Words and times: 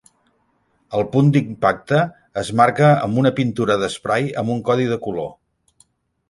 El 0.99 1.03
punt 1.15 1.27
d'impacte 1.35 1.99
es 2.43 2.49
marca 2.61 2.87
amb 3.09 3.21
una 3.25 3.33
pintura 3.41 3.77
d'esprai 3.85 4.27
amb 4.45 4.55
un 4.57 4.65
codi 4.71 4.89
de 4.95 4.99
color. 5.07 5.31